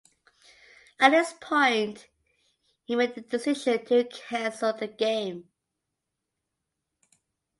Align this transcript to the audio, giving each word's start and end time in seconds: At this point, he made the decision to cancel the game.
At 0.99 1.09
this 1.11 1.35
point, 1.39 2.07
he 2.85 2.95
made 2.95 3.13
the 3.13 3.21
decision 3.21 3.85
to 3.85 4.03
cancel 4.05 4.73
the 4.73 4.87
game. 4.87 5.49